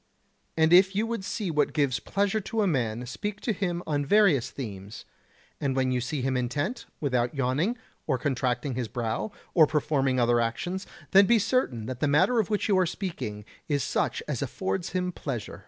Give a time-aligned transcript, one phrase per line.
[0.57, 4.03] And if you would see what gives pleasure to a man speak to him on
[4.03, 5.05] various themes,
[5.59, 7.77] and when you see him intent, without yawning,
[8.07, 12.49] or contracting his brow, or performing other actions, then be certain that the matter of
[12.49, 15.59] which you are speaking is such as affords him pleasure.